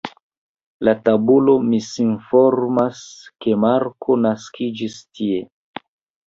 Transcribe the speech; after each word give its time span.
La 0.87 0.93
tabulo 1.09 1.53
misinformas, 1.73 3.03
ke 3.45 3.55
Marko 3.67 4.17
naskiĝis 4.23 4.99
tie. 5.21 5.45